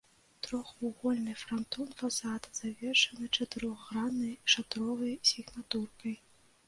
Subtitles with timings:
[0.45, 6.17] Трохвугольны франтон фасада завершаны чатырохграннай шатровай сігнатуркай.